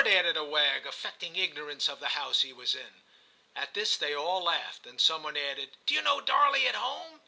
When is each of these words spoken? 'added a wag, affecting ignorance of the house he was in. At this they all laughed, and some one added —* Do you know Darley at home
'added 0.01 0.35
a 0.35 0.43
wag, 0.43 0.87
affecting 0.87 1.35
ignorance 1.35 1.87
of 1.87 1.99
the 1.99 2.07
house 2.07 2.41
he 2.41 2.51
was 2.51 2.73
in. 2.73 3.03
At 3.55 3.75
this 3.75 3.97
they 3.97 4.15
all 4.15 4.41
laughed, 4.41 4.87
and 4.87 4.99
some 4.99 5.21
one 5.21 5.37
added 5.37 5.77
—* 5.81 5.85
Do 5.85 5.93
you 5.93 6.01
know 6.01 6.19
Darley 6.19 6.65
at 6.67 6.73
home 6.73 7.19